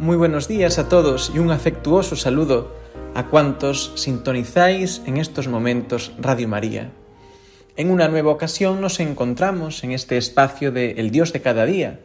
[0.00, 2.74] Muy buenos días a todos y un afectuoso saludo
[3.14, 6.90] a cuantos sintonizáis en estos momentos Radio María.
[7.76, 12.00] En una nueva ocasión nos encontramos en este espacio de El Dios de cada día,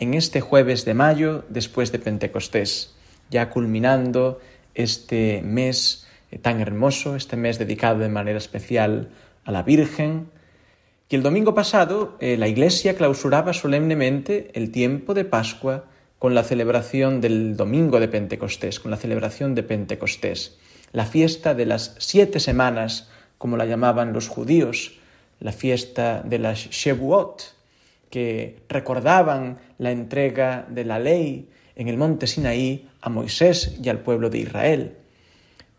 [0.00, 2.96] en este jueves de mayo después de Pentecostés,
[3.30, 4.40] ya culminando
[4.74, 6.04] este mes
[6.42, 9.10] tan hermoso, este mes dedicado de manera especial
[9.44, 10.30] a la Virgen.
[11.08, 15.84] Y el domingo pasado eh, la Iglesia clausuraba solemnemente el tiempo de Pascua
[16.18, 20.58] con la celebración del domingo de Pentecostés, con la celebración de Pentecostés,
[20.92, 23.08] la fiesta de las siete semanas,
[23.38, 24.98] como la llamaban los judíos,
[25.40, 27.54] la fiesta de las Shevuot,
[28.10, 33.98] que recordaban la entrega de la ley en el monte Sinaí a Moisés y al
[34.00, 34.96] pueblo de Israel,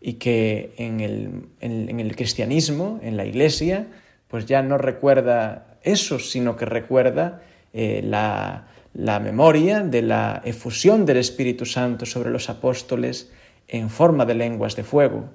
[0.00, 3.88] y que en el, en el cristianismo, en la iglesia,
[4.28, 7.42] pues ya no recuerda eso, sino que recuerda
[7.72, 13.30] eh, la, la memoria de la efusión del Espíritu Santo sobre los apóstoles
[13.68, 15.30] en forma de lenguas de fuego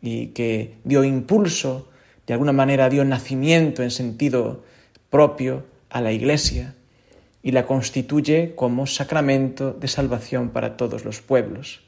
[0.00, 1.88] y que dio impulso,
[2.26, 4.64] de alguna manera dio nacimiento en sentido
[5.10, 6.74] propio a la Iglesia
[7.42, 11.82] y la constituye como sacramento de salvación para todos los pueblos.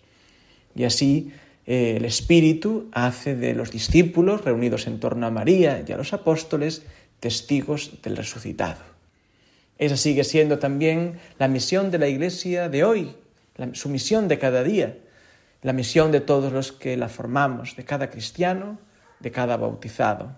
[0.74, 1.32] Y así
[1.66, 6.12] eh, el Espíritu hace de los discípulos reunidos en torno a María y a los
[6.12, 6.82] apóstoles
[7.20, 8.93] testigos del resucitado.
[9.78, 13.16] Esa sigue siendo también la misión de la Iglesia de hoy,
[13.72, 14.98] su misión de cada día,
[15.62, 18.78] la misión de todos los que la formamos, de cada cristiano,
[19.20, 20.36] de cada bautizado.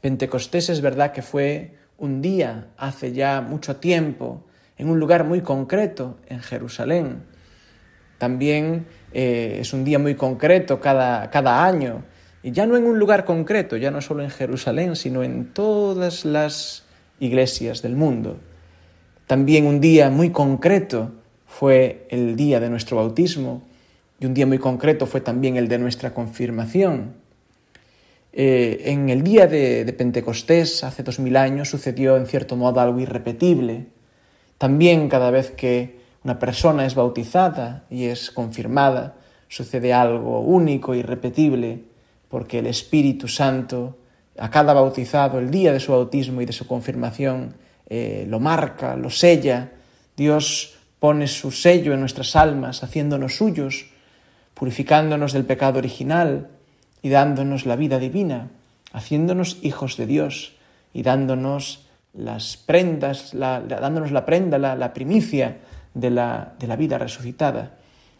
[0.00, 4.44] Pentecostés es verdad que fue un día, hace ya mucho tiempo,
[4.78, 7.24] en un lugar muy concreto, en Jerusalén.
[8.18, 12.04] También eh, es un día muy concreto cada, cada año,
[12.42, 16.24] y ya no en un lugar concreto, ya no solo en Jerusalén, sino en todas
[16.24, 16.85] las
[17.20, 18.38] iglesias del mundo.
[19.26, 21.12] También un día muy concreto
[21.46, 23.62] fue el día de nuestro bautismo
[24.20, 27.14] y un día muy concreto fue también el de nuestra confirmación.
[28.32, 32.80] Eh, en el día de, de Pentecostés, hace dos mil años, sucedió en cierto modo
[32.80, 33.86] algo irrepetible.
[34.58, 39.16] También cada vez que una persona es bautizada y es confirmada,
[39.48, 41.84] sucede algo único, irrepetible,
[42.28, 43.96] porque el Espíritu Santo
[44.38, 47.54] a cada bautizado el día de su bautismo y de su confirmación
[47.88, 49.72] eh, lo marca, lo sella.
[50.16, 53.90] Dios pone su sello en nuestras almas, haciéndonos suyos,
[54.54, 56.48] purificándonos del pecado original
[57.02, 58.48] y dándonos la vida divina,
[58.92, 60.56] haciéndonos hijos de Dios
[60.92, 65.58] y dándonos las prendas, la, dándonos la prenda, la, la primicia
[65.94, 67.72] de la, de la vida resucitada.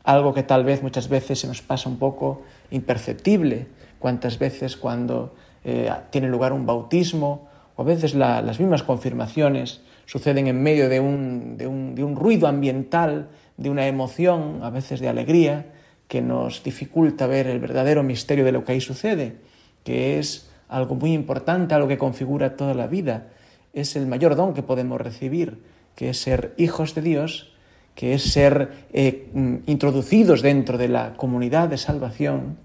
[0.04, 3.66] Algo que tal vez muchas veces se nos pasa un poco imperceptible.
[3.98, 5.34] Cuántas veces cuando
[5.68, 11.00] eh, tiene lugar un bautismo, o a veces las mismas confirmaciones suceden en medio de
[11.00, 15.66] un, de, un, de un ruido ambiental, de una emoción, a veces de alegría,
[16.06, 19.38] que nos dificulta ver el verdadero misterio de lo que ahí sucede,
[19.82, 23.26] que es algo muy importante, algo que configura toda la vida.
[23.72, 25.64] Es el mayor don que podemos recibir,
[25.96, 27.52] que es ser hijos de Dios,
[27.96, 32.56] que es ser eh, mm, introducidos dentro de la comunidad de salvación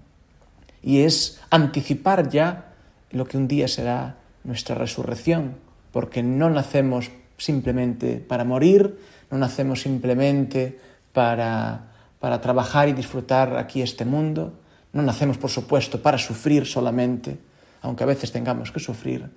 [0.82, 2.71] y es anticipar ya
[3.12, 5.56] lo que un día será nuestra resurrección,
[5.92, 8.98] porque no nacemos simplemente para morir,
[9.30, 10.78] no nacemos simplemente
[11.12, 14.58] para, para trabajar y disfrutar aquí este mundo,
[14.92, 17.38] no nacemos, por supuesto, para sufrir solamente,
[17.80, 19.30] aunque a veces tengamos que sufrir,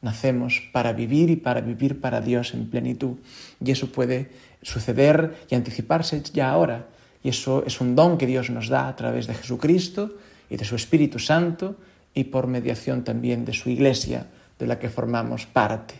[0.00, 3.18] nacemos para vivir y para vivir para Dios en plenitud.
[3.64, 4.30] Y eso puede
[4.62, 6.88] suceder y anticiparse ya ahora.
[7.22, 10.16] Y eso es un don que Dios nos da a través de Jesucristo
[10.50, 11.76] y de su Espíritu Santo
[12.14, 14.26] y por mediación también de su iglesia,
[14.58, 15.94] de la que formamos parte.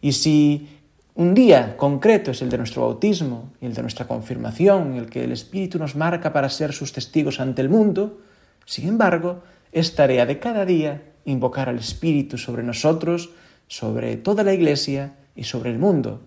[0.00, 0.68] Y si
[1.14, 5.24] un día concreto es el de nuestro bautismo y el de nuestra confirmación, el que
[5.24, 8.20] el Espíritu nos marca para ser sus testigos ante el mundo,
[8.66, 9.42] sin embargo,
[9.72, 13.30] es tarea de cada día invocar al Espíritu sobre nosotros,
[13.68, 16.22] sobre toda la Iglesia y sobre el mundo,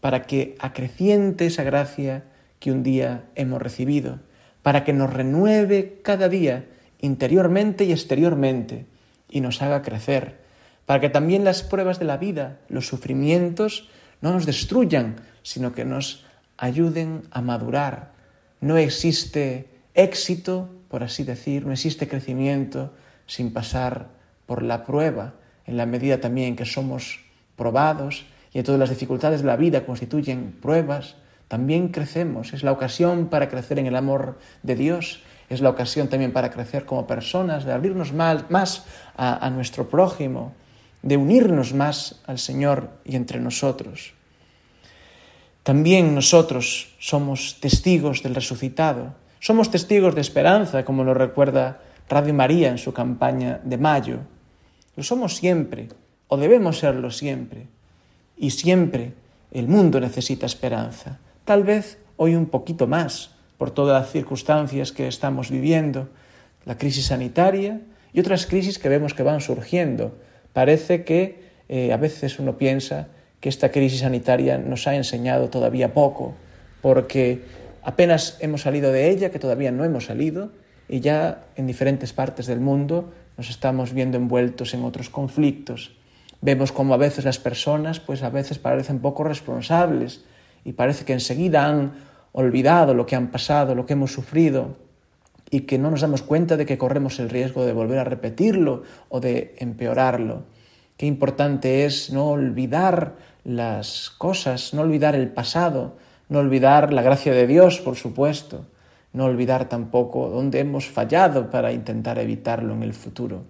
[0.00, 2.24] para que acreciente esa gracia
[2.60, 4.20] que un día hemos recibido,
[4.62, 6.64] para que nos renueve cada día
[7.00, 8.86] interiormente y exteriormente,
[9.28, 10.40] y nos haga crecer,
[10.86, 13.88] para que también las pruebas de la vida, los sufrimientos,
[14.20, 16.24] no nos destruyan, sino que nos
[16.56, 18.12] ayuden a madurar.
[18.60, 22.92] No existe éxito, por así decir, no existe crecimiento
[23.26, 24.08] sin pasar
[24.46, 25.34] por la prueba,
[25.66, 27.20] en la medida también que somos
[27.56, 31.16] probados y todas las dificultades de la vida constituyen pruebas,
[31.48, 32.52] también crecemos.
[32.52, 36.50] Es la ocasión para crecer en el amor de Dios, es la ocasión también para
[36.50, 38.84] crecer como personas, de abrirnos más,
[39.16, 40.52] a, a nuestro prójimo,
[41.02, 44.14] de unirnos más al Señor y entre nosotros.
[45.62, 52.70] También nosotros somos testigos del resucitado, somos testigos de esperanza, como lo recuerda Radio María
[52.70, 54.18] en su campaña de mayo.
[54.96, 55.88] Lo somos siempre,
[56.28, 57.66] o debemos serlo siempre.
[58.36, 59.14] Y siempre
[59.52, 61.18] el mundo necesita esperanza.
[61.44, 66.08] Tal vez hoy un poquito más, por todas las circunstancias que estamos viviendo,
[66.64, 67.80] la crisis sanitaria
[68.12, 70.16] y otras crisis que vemos que van surgiendo.
[70.52, 73.08] Parece que eh, a veces uno piensa
[73.40, 76.34] que esta crisis sanitaria nos ha enseñado todavía poco,
[76.82, 77.42] porque
[77.82, 80.50] apenas hemos salido de ella, que todavía no hemos salido,
[80.88, 85.92] y ya en diferentes partes del mundo nos estamos viendo envueltos en otros conflictos.
[86.40, 90.24] Vemos como a veces las personas, pues a veces parecen poco responsables
[90.64, 91.92] y parece que enseguida han
[92.36, 94.76] olvidado lo que han pasado, lo que hemos sufrido
[95.50, 98.82] y que no nos damos cuenta de que corremos el riesgo de volver a repetirlo
[99.08, 100.42] o de empeorarlo.
[100.98, 105.96] Qué importante es no olvidar las cosas, no olvidar el pasado,
[106.28, 108.66] no olvidar la gracia de Dios, por supuesto,
[109.14, 113.44] no olvidar tampoco dónde hemos fallado para intentar evitarlo en el futuro.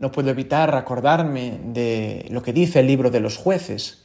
[0.00, 4.02] No puedo evitar acordarme de lo que dice el libro de los jueces.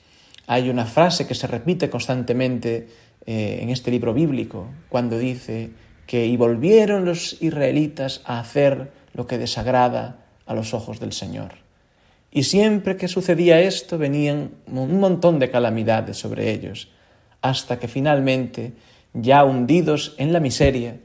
[0.47, 2.87] Hay una frase que se repite constantemente
[3.25, 5.71] eh, en este libro bíblico, cuando dice
[6.07, 11.53] que y volvieron los israelitas a hacer lo que desagrada a los ojos del Señor.
[12.31, 16.89] Y siempre que sucedía esto venían un montón de calamidades sobre ellos,
[17.41, 18.73] hasta que finalmente
[19.13, 20.97] ya hundidos en la miseria,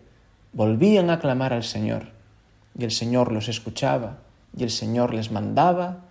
[0.53, 2.13] volvían a clamar al Señor,
[2.79, 4.19] y el Señor los escuchaba,
[4.57, 6.05] y el Señor les mandaba,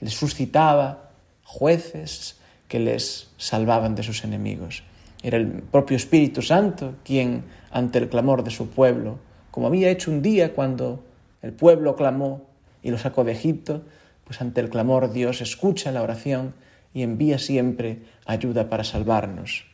[0.00, 1.10] les suscitaba
[1.44, 2.36] jueces
[2.68, 4.82] que les salvaban de sus enemigos.
[5.22, 9.18] Era el propio Espíritu Santo quien, ante el clamor de su pueblo,
[9.50, 11.02] como había hecho un día cuando
[11.42, 12.42] el pueblo clamó
[12.82, 13.82] y lo sacó de Egipto,
[14.24, 16.54] pues ante el clamor Dios escucha la oración
[16.92, 19.64] y envía siempre ayuda para salvarnos.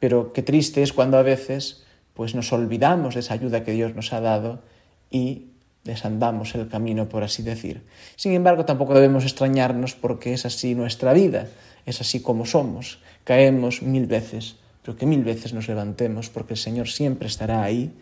[0.00, 1.84] Pero qué triste es cuando a veces
[2.14, 4.62] pues nos olvidamos de esa ayuda que Dios nos ha dado
[5.10, 5.48] y
[5.84, 7.82] desandamos el camino, por así decir.
[8.16, 11.48] Sin embargo, tampoco debemos extrañarnos porque es así nuestra vida,
[11.86, 13.00] es así como somos.
[13.24, 17.92] Caemos mil veces, pero que mil veces nos levantemos porque el Señor siempre estará ahí,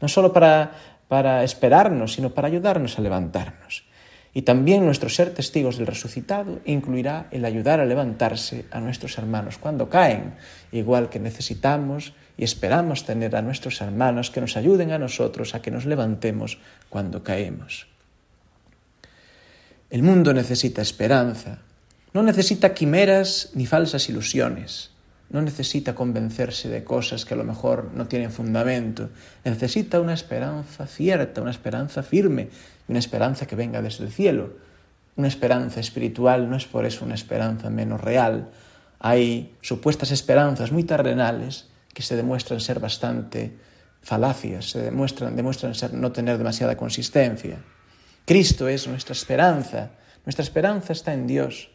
[0.00, 0.72] no solo para,
[1.08, 3.84] para esperarnos, sino para ayudarnos a levantarnos.
[4.36, 9.58] Y también nuestro ser testigos del resucitado incluirá el ayudar a levantarse a nuestros hermanos
[9.58, 10.34] cuando caen,
[10.72, 15.62] igual que necesitamos y esperamos tener a nuestros hermanos que nos ayuden a nosotros a
[15.62, 16.58] que nos levantemos
[16.88, 17.86] cuando caemos.
[19.88, 21.60] El mundo necesita esperanza,
[22.14, 24.90] no necesita quimeras ni falsas ilusiones,
[25.30, 29.10] no necesita convencerse de cosas que a lo mejor no tienen fundamento,
[29.44, 32.50] necesita una esperanza cierta, una esperanza firme,
[32.86, 34.54] una esperanza que venga desde el cielo.
[35.16, 38.50] Una esperanza espiritual no es por eso una esperanza menos real.
[39.00, 43.56] Hay supuestas esperanzas muy terrenales que se demuestran ser bastante
[44.02, 47.58] falacias, se demuestran, demuestran ser no tener demasiada consistencia.
[48.24, 49.90] Cristo es nuestra esperanza,
[50.24, 51.73] nuestra esperanza está en Dios.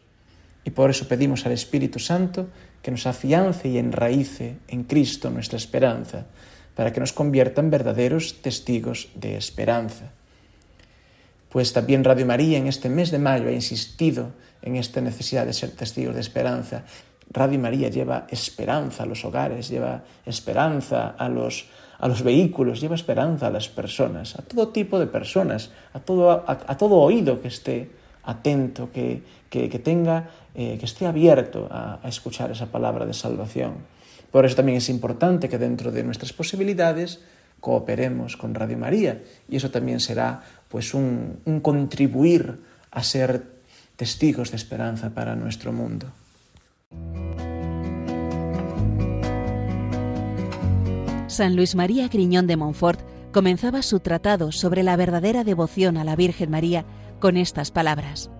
[0.64, 2.48] Y por eso pedimos al Espíritu Santo
[2.82, 6.26] que nos afiance y enraíce en Cristo nuestra esperanza,
[6.74, 10.12] para que nos convierta en verdaderos testigos de esperanza.
[11.50, 15.52] Pues también Radio María en este mes de mayo ha insistido en esta necesidad de
[15.52, 16.84] ser testigos de esperanza.
[17.30, 21.66] Radio María lleva esperanza a los hogares, lleva esperanza a los,
[21.98, 26.44] a los vehículos, lleva esperanza a las personas, a todo tipo de personas, a todo,
[26.46, 27.90] a, todo oído que esté
[28.24, 33.74] atento, que, que, tenga, eh, que esté abierto a, escuchar esa palabra de salvación.
[34.30, 37.20] Por eso también es importante que dentro de nuestras posibilidades
[37.60, 42.60] cooperemos con Radio María y eso también será pues un, un contribuir
[42.90, 43.44] a ser
[43.96, 46.06] testigos de esperanza para nuestro mundo.
[51.26, 53.00] San Luis María Griñón de Montfort
[53.32, 56.84] comenzaba su tratado sobre la verdadera devoción a la Virgen María
[57.20, 58.30] con estas palabras.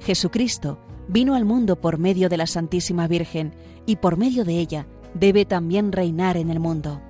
[0.00, 3.54] Jesucristo vino al mundo por medio de la Santísima Virgen
[3.86, 7.00] y por medio de ella debe también reinar en el mundo.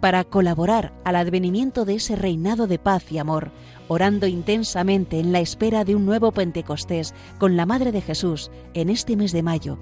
[0.00, 3.50] para colaborar al advenimiento de ese reinado de paz y amor,
[3.86, 8.88] orando intensamente en la espera de un nuevo Pentecostés con la Madre de Jesús en
[8.88, 9.78] este mes de mayo.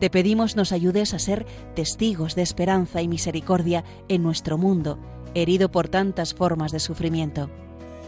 [0.00, 4.98] Te pedimos nos ayudes a ser testigos de esperanza y misericordia en nuestro mundo,
[5.34, 7.50] herido por tantas formas de sufrimiento.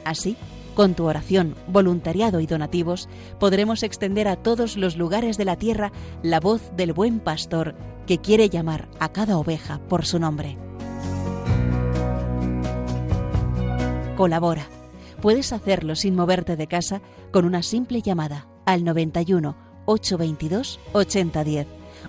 [0.05, 0.37] Así,
[0.75, 5.93] con tu oración, voluntariado y donativos, podremos extender a todos los lugares de la tierra
[6.23, 7.75] la voz del buen pastor
[8.07, 10.57] que quiere llamar a cada oveja por su nombre.
[14.17, 14.67] Colabora.
[15.21, 17.01] Puedes hacerlo sin moverte de casa
[17.31, 21.82] con una simple llamada al 91 822 8010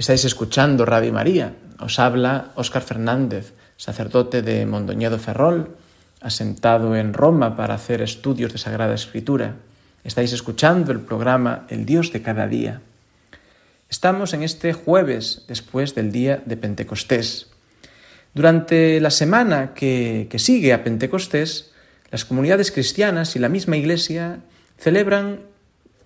[0.00, 1.52] Estáis escuchando Radio María.
[1.78, 5.76] Os habla Óscar Fernández, sacerdote de Mondoñedo Ferrol,
[6.22, 9.56] asentado en Roma para hacer estudios de Sagrada Escritura.
[10.02, 12.80] Estáis escuchando el programa El Dios de cada día.
[13.90, 17.48] Estamos en este jueves después del día de Pentecostés.
[18.32, 21.72] Durante la semana que, que sigue a Pentecostés,
[22.10, 24.40] las comunidades cristianas y la misma Iglesia
[24.78, 25.40] celebran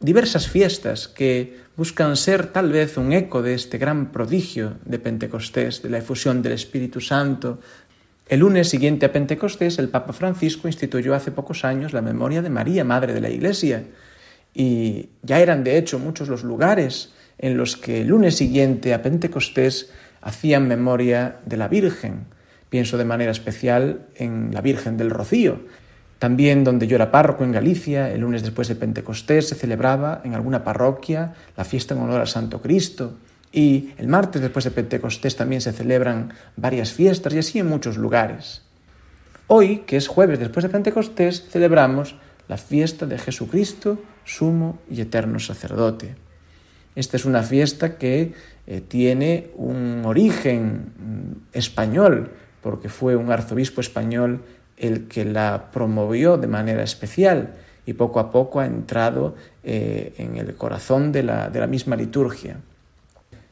[0.01, 5.83] diversas fiestas que buscan ser tal vez un eco de este gran prodigio de Pentecostés,
[5.83, 7.59] de la efusión del Espíritu Santo.
[8.29, 12.51] El lunes siguiente a Pentecostés, el Papa Francisco instituyó hace pocos años la memoria de
[12.51, 13.85] María, Madre de la Iglesia,
[14.55, 19.03] y ya eran de hecho muchos los lugares en los que el lunes siguiente a
[19.03, 22.27] Pentecostés hacían memoria de la Virgen.
[22.71, 25.61] Pienso de manera especial en la Virgen del Rocío,
[26.19, 30.35] también donde yo era párroco en Galicia, el lunes después de Pentecostés se celebraba en
[30.35, 33.15] alguna parroquia la fiesta en honor al Santo Cristo.
[33.53, 37.97] Y el martes después de Pentecostés también se celebran varias fiestas y así en muchos
[37.97, 38.63] lugares.
[39.47, 42.17] Hoy, que es jueves después de Pentecostés, celebramos
[42.49, 46.17] la fiesta de Jesucristo, sumo y eterno sacerdote.
[46.95, 48.33] Esta es una fiesta que
[48.67, 52.31] eh, tiene un origen mm, español,
[52.63, 54.43] porque fue un arzobispo español
[54.77, 57.55] el que la promovió de manera especial
[57.87, 61.97] y poco a poco ha entrado eh, en el corazón de la, de la misma
[61.97, 62.59] liturgia.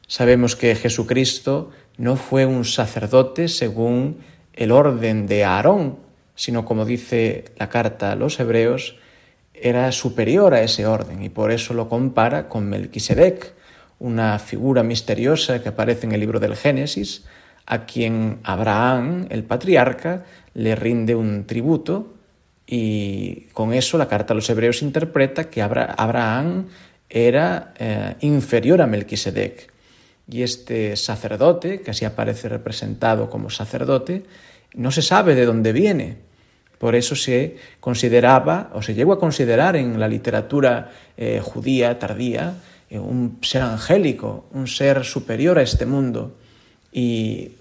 [0.06, 4.18] Sabemos que Jesucristo no fue un sacerdote según
[4.54, 5.96] el orden de Aarón,
[6.34, 8.96] sino como dice la carta a los hebreos,
[9.54, 13.54] era superior a ese orden y por eso lo compara con Melquisedec,
[13.98, 17.24] una figura misteriosa que aparece en el libro del Génesis,
[17.72, 22.12] a quien Abraham, el patriarca, le rinde un tributo
[22.66, 26.66] y con eso la carta a los hebreos interpreta que Abraham
[27.08, 29.72] era eh, inferior a Melquisedec.
[30.28, 34.24] Y este sacerdote, que así aparece representado como sacerdote,
[34.74, 36.18] no se sabe de dónde viene.
[36.76, 42.52] Por eso se consideraba, o se llegó a considerar en la literatura eh, judía tardía,
[42.90, 46.36] eh, un ser angélico, un ser superior a este mundo
[46.92, 47.52] y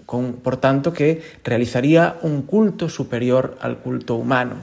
[0.42, 4.56] por tanto que realizaría un culto superior al culto humano.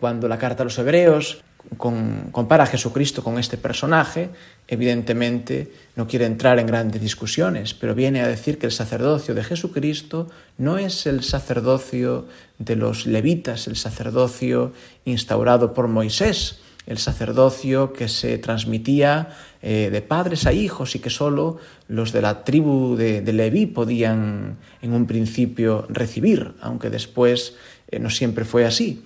[0.00, 1.42] Cuando la carta a los hebreos
[1.76, 4.30] compara a Jesucristo con este personaje,
[4.68, 9.44] evidentemente no quiere entrar en grandes discusiones, pero viene a decir que el sacerdocio de
[9.44, 12.26] Jesucristo no es el sacerdocio
[12.58, 14.72] de los levitas, el sacerdocio
[15.04, 21.10] instaurado por Moisés, el sacerdocio que se transmitía eh, de padres a hijos y que
[21.10, 27.56] solo los de la tribu de, Leví podían en un principio recibir, aunque después
[27.88, 29.04] eh, no siempre fue así.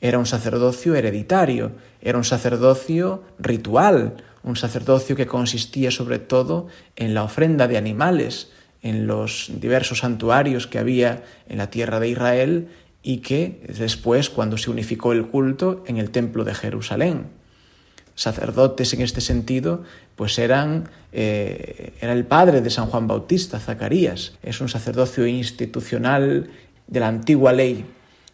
[0.00, 7.14] Era un sacerdocio hereditario, era un sacerdocio ritual, un sacerdocio que consistía sobre todo en
[7.14, 8.50] la ofrenda de animales,
[8.82, 12.68] en los diversos santuarios que había en la tierra de Israel
[13.02, 17.26] y que después, cuando se unificó el culto, en el templo de Jerusalén.
[18.14, 19.82] Sacerdotes en este sentido,
[20.16, 24.38] pues eran, eh, era el padre de San Juan Bautista, Zacarías.
[24.42, 26.50] Es un sacerdocio institucional
[26.86, 27.84] de la antigua ley.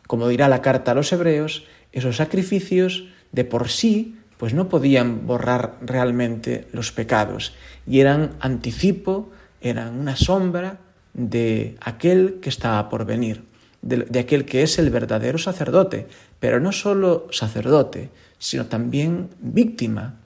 [0.07, 5.27] Como dirá la carta a los hebreos, esos sacrificios de por sí pues no podían
[5.27, 7.55] borrar realmente los pecados
[7.87, 10.79] y eran anticipo, eran una sombra
[11.13, 13.48] de aquel que estaba por venir
[13.83, 16.07] de, aquel que es el verdadero sacerdote,
[16.41, 20.17] pero no solo sacerdote, sino también víctima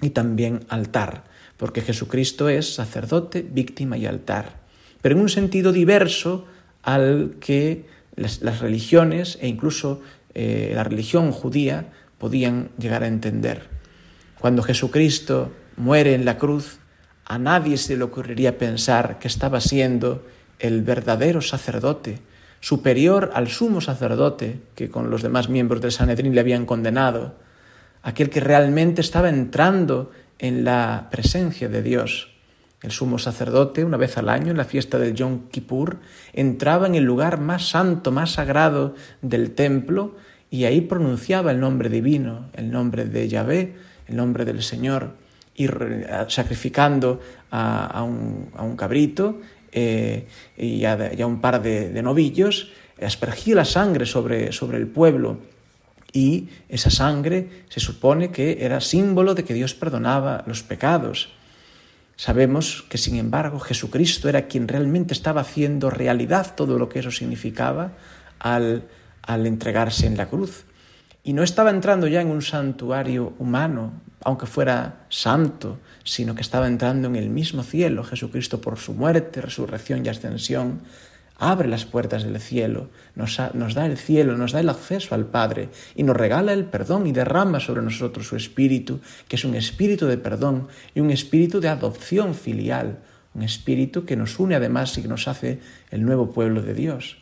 [0.00, 1.24] y también altar,
[1.56, 4.60] porque Jesucristo es sacerdote, víctima y altar,
[5.02, 6.46] pero en un sentido diverso
[6.82, 7.86] al que
[8.16, 10.00] las, religiones e incluso
[10.34, 11.86] eh, la religión judía
[12.18, 13.68] podían llegar a entender.
[14.38, 16.78] Cuando Jesucristo muere en la cruz,
[17.24, 20.24] a nadie se le ocurriría pensar que estaba siendo
[20.58, 22.20] el verdadero sacerdote,
[22.60, 27.34] superior al sumo sacerdote que con los demás miembros del Sanedrín le habían condenado,
[28.02, 32.34] aquel que realmente estaba entrando en la presencia de Dios.
[32.80, 35.98] El sumo sacerdote, una vez al año, en la fiesta del Yom Kippur,
[36.32, 40.14] entraba en el lugar más santo, más sagrado del templo
[40.50, 43.74] y ahí pronunciaba el nombre divino, el nombre de Yahvé,
[44.06, 45.14] el nombre del Señor,
[45.54, 45.66] y
[46.28, 49.40] sacrificando a, un, cabrito
[49.72, 52.70] eh, y, a, un par de, novillos,
[53.00, 55.38] aspergía la sangre sobre, sobre el pueblo
[56.12, 61.30] y esa sangre se supone que era símbolo de que Dios perdonaba los pecados.
[62.16, 67.10] Sabemos que, sin embargo, Jesucristo era quien realmente estaba haciendo realidad todo lo que eso
[67.10, 67.92] significaba
[68.38, 68.88] al,
[69.22, 70.64] al entregarse en la cruz.
[71.22, 76.66] Y no estaba entrando ya en un santuario humano, aunque fuera santo, sino que estaba
[76.66, 78.04] entrando en el mismo cielo.
[78.04, 80.80] Jesucristo, por su muerte, resurrección y ascensión,
[81.38, 85.68] abre las puertas del cielo, nos, da el cielo, nos da el acceso al Padre
[85.94, 90.06] y nos regala el perdón y derrama sobre nosotros su espíritu, que es un espíritu
[90.06, 92.98] de perdón y un espíritu de adopción filial,
[93.34, 95.60] un espíritu que nos une además y que nos hace
[95.90, 97.18] el nuevo pueblo de Dios.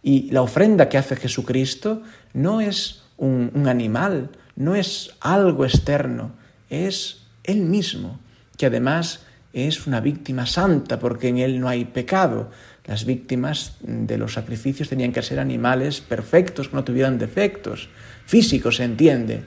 [0.00, 6.32] Y la ofrenda que hace Jesucristo no es un, animal, no es algo externo,
[6.70, 8.18] es Él mismo,
[8.56, 9.20] que además
[9.52, 12.50] es una víctima santa porque en Él no hay pecado,
[12.84, 17.88] las víctimas de los sacrificios tenían que ser animales perfectos, que no tuvieran defectos
[18.26, 19.42] físicos, se entiende.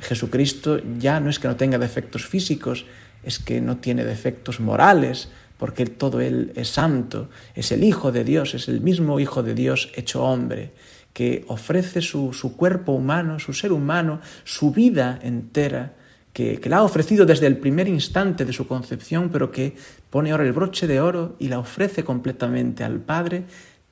[0.00, 2.86] Jesucristo ya no es que no tenga defectos físicos,
[3.22, 8.24] es que no tiene defectos morales, porque todo Él es santo, es el Hijo de
[8.24, 10.70] Dios, es el mismo Hijo de Dios hecho hombre,
[11.12, 15.94] que ofrece su, su cuerpo humano, su ser humano, su vida entera
[16.32, 19.74] que, la ha ofrecido desde el primer instante de su concepción, pero que
[20.10, 23.44] pone ahora el broche de oro y la ofrece completamente al Padre,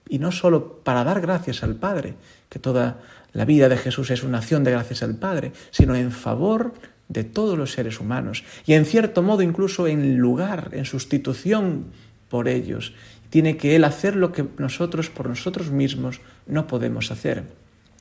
[0.09, 2.15] y no solo para dar gracias al Padre,
[2.49, 3.01] que toda
[3.33, 6.75] la vida de Jesús es una acción de gracias al Padre, sino en favor
[7.09, 11.87] de todos los seres humanos, y en cierto modo incluso en lugar, en sustitución
[12.29, 12.95] por ellos.
[13.31, 17.45] Tiene que Él hacer lo que nosotros por nosotros mismos no podemos hacer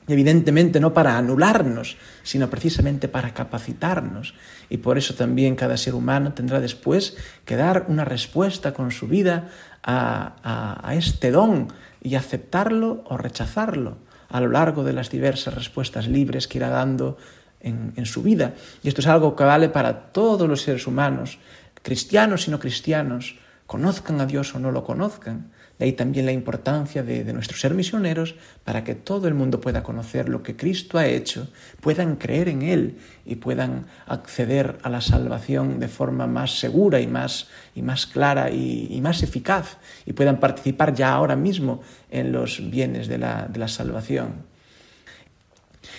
[0.08, 4.34] evidentemente no para anularnos, sino precisamente para capacitarnos.
[4.68, 9.06] Y por eso también cada ser humano tendrá después que dar una respuesta con su
[9.06, 9.48] vida
[9.84, 11.68] a, este don
[12.02, 17.16] y aceptarlo o rechazarlo a lo largo de las diversas respuestas libres que irá dando
[17.60, 18.54] en, en su vida.
[18.82, 21.38] Y esto es algo que vale para todos los seres humanos,
[21.82, 23.36] cristianos y no cristianos,
[23.68, 25.52] conozcan a Dios o no lo conozcan.
[25.78, 29.60] De ahí también la importancia de, de, nuestro ser misioneros para que todo el mundo
[29.60, 31.48] pueda conocer lo que Cristo ha hecho,
[31.82, 37.06] puedan creer en Él y puedan acceder a la salvación de forma más segura y
[37.06, 39.76] más, y más clara y, y más eficaz
[40.06, 44.46] y puedan participar ya ahora mismo en los bienes de la, de la salvación.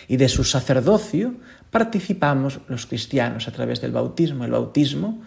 [0.08, 1.36] Y de su sacerdocio
[1.70, 4.44] participamos los cristianos a través del bautismo.
[4.44, 5.22] El bautismo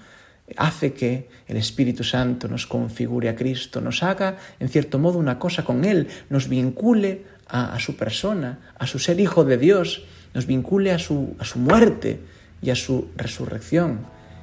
[0.57, 5.39] hace que el Espíritu Santo nos configure a Cristo, nos haga, en cierto modo, una
[5.39, 10.47] cosa con Él, nos vincule a, su persona, a su ser hijo de Dios, nos
[10.47, 12.21] vincule a su, a su muerte
[12.63, 14.01] y a su resurrección.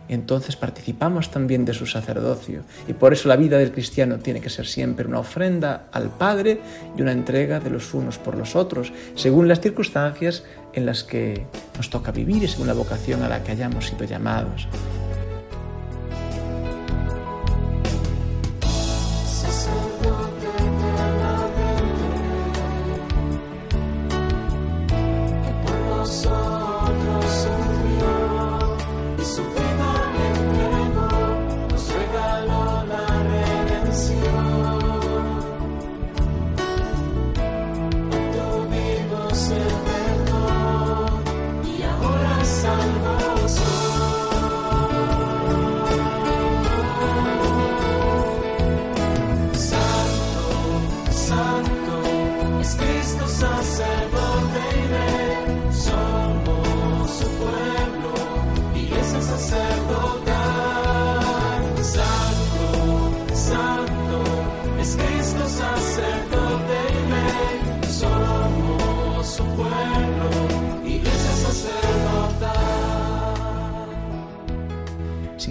[0.10, 2.64] Entonces participamos también de su sacerdocio.
[2.88, 6.60] Y por eso la vida del cristiano tiene que ser siempre una ofrenda al Padre
[6.98, 10.44] y una entrega de los unos por los otros, según las circunstancias
[10.74, 11.46] en las que
[11.78, 14.68] nos toca vivir y según la vocación a la que hayamos sido llamados.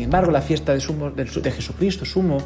[0.09, 2.38] Embargo, la fiesta de, sumo, de Jesucristo, sumo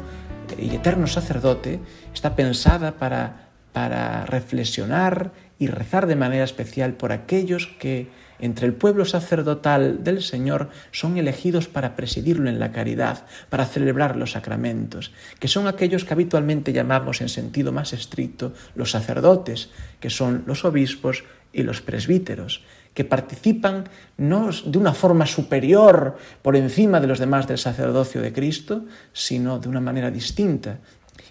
[0.57, 1.79] y eterno sacerdote,
[2.13, 8.09] está pensada para, para reflexionar y rezar de manera especial por aquellos que
[8.43, 14.17] entre el pueblo sacerdotal del Señor son elegidos para presidirlo en la caridad, para celebrar
[14.17, 19.69] los sacramentos, que son aquellos que habitualmente llamamos en sentido más estricto los sacerdotes,
[20.01, 23.85] que son los obispos y los presbíteros, que participan
[24.17, 29.57] no de una forma superior por encima de los demás del sacerdocio de Cristo, sino
[29.57, 30.79] de una manera distinta,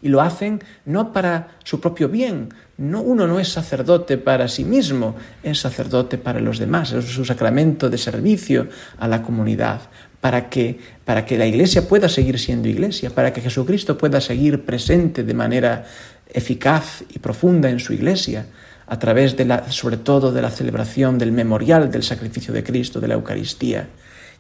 [0.02, 2.48] y lo hacen no para su propio bien.
[2.76, 7.24] No, uno no es sacerdote para sí mismo, es sacerdote para los demás, es su
[7.24, 9.82] sacramento de servicio a la comunidad,
[10.20, 14.64] para que, para que la iglesia pueda seguir siendo iglesia, para que Jesucristo pueda seguir
[14.64, 15.84] presente de manera
[16.28, 18.46] eficaz y profunda en su iglesia,
[18.86, 23.00] a través de la, sobre todo de la celebración del memorial del sacrificio de Cristo,
[23.00, 23.88] de la Eucaristía.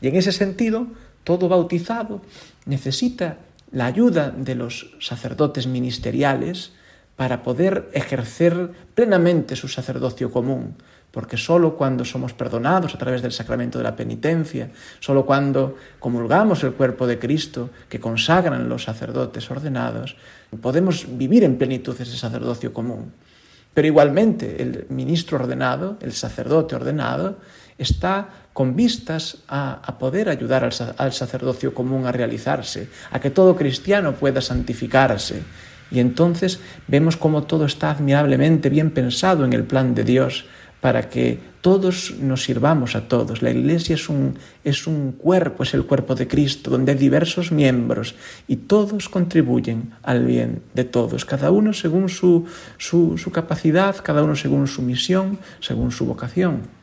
[0.00, 0.88] Y en ese sentido,
[1.24, 2.22] todo bautizado
[2.66, 3.38] necesita
[3.72, 6.72] la ayuda de los sacerdotes ministeriales
[7.16, 10.76] para poder ejercer plenamente su sacerdocio común,
[11.10, 16.64] porque sólo cuando somos perdonados a través del sacramento de la penitencia, sólo cuando comulgamos
[16.64, 20.16] el cuerpo de Cristo que consagran los sacerdotes ordenados,
[20.60, 23.12] podemos vivir en plenitud ese sacerdocio común.
[23.74, 27.38] Pero igualmente el ministro ordenado, el sacerdote ordenado,
[27.78, 34.14] está con vistas a, poder ayudar al, sacerdocio común a realizarse, a que todo cristiano
[34.14, 35.42] pueda santificarse.
[35.90, 40.46] Y entonces vemos cómo todo está admirablemente bien pensado en el plan de Dios
[40.80, 43.40] para que todos nos sirvamos a todos.
[43.40, 47.52] La Iglesia es un, es un cuerpo, es el cuerpo de Cristo, donde hay diversos
[47.52, 48.16] miembros
[48.48, 52.46] y todos contribuyen al bien de todos, cada uno según su,
[52.78, 56.81] su capacidad, cada uno según su misión, según su vocación.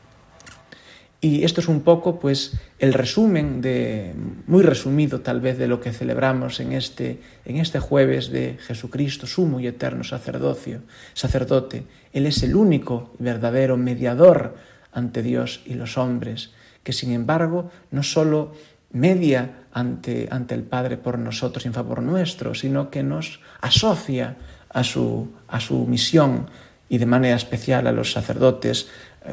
[1.22, 4.14] Y esto es un poco, pues, el resumen de,
[4.48, 9.28] muy resumido tal vez, de lo que celebramos en este, en este jueves de Jesucristo,
[9.28, 10.82] sumo y eterno sacerdocio,
[11.14, 11.84] sacerdote.
[12.14, 14.56] Él es el único y verdadero mediador
[14.94, 16.52] ante Dios y los hombres,
[16.84, 18.54] que sin embargo no solo
[18.92, 24.38] media ante, ante el Padre por nosotros en favor nuestro, sino que nos asocia
[24.70, 26.48] a su, a su misión
[26.88, 28.88] y de manera especial a los sacerdotes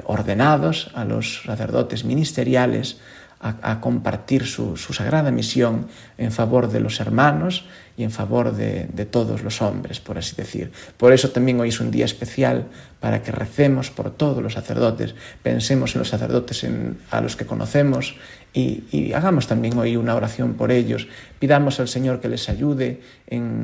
[0.04, 2.98] ordenados, a los sacerdotes ministeriales,
[3.38, 9.42] a, compartir su, sagrada misión en favor de los hermanos y en favor de, todos
[9.42, 10.72] los hombres, por así decir.
[10.96, 12.66] Por eso también hoy es un día especial
[12.98, 16.66] para que recemos por todos los sacerdotes, pensemos en los sacerdotes
[17.10, 18.16] a los que conocemos
[18.54, 21.06] y, hagamos también hoy una oración por ellos,
[21.38, 23.00] pidamos al Señor que les ayude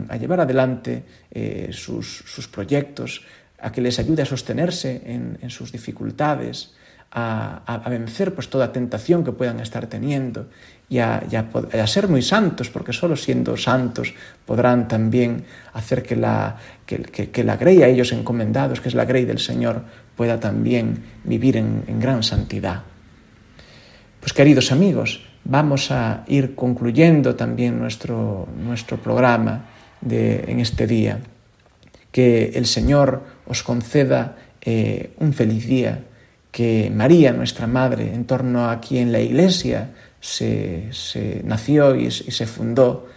[0.09, 3.23] a llevar adelante eh, sus, sus proyectos,
[3.63, 6.75] a que les ayude a sostenerse en, sus dificultades,
[7.13, 10.49] a, vencer pues, toda tentación que puedan estar teniendo
[10.89, 11.23] y a,
[11.87, 17.83] ser muy santos, porque solo siendo santos podrán también hacer que la, que, la grey
[17.83, 19.85] a ellos encomendados, que es la grey del Señor,
[20.17, 22.83] pueda también vivir en, gran santidad.
[24.21, 29.67] Pues queridos amigos, vamos a ir concluyendo también nuestro, nuestro programa
[30.01, 31.21] de, en este día.
[32.11, 36.05] Que el Señor os conceda eh, un feliz día,
[36.53, 40.91] que María, nuestra Madre, en torno a quien la Iglesia se,
[41.45, 43.09] nació y, se fundó,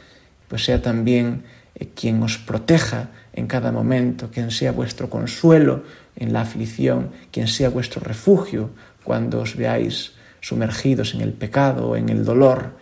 [0.47, 1.43] pues sea también
[1.75, 5.83] eh, quien os proteja en cada momento, quien sea vuestro consuelo
[6.15, 8.71] en la aflicción, quien sea vuestro refugio
[9.03, 12.77] cuando os veáis sumergidos en el pecado o en el dolor,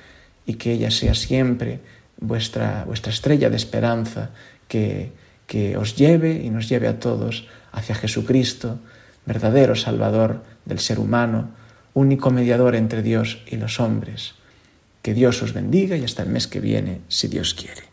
[0.45, 1.79] y que ella sea siempre
[2.19, 4.29] vuestra, vuestra estrella de esperanza
[4.67, 5.11] que
[5.47, 8.79] que os lleve y nos lleve a todos hacia Jesucristo,
[9.25, 11.51] verdadero Salvador del ser humano,
[11.93, 14.35] único mediador entre Dios y los hombres.
[15.01, 17.92] Que Dios os bendiga y hasta el mes que viene, si Dios quiere.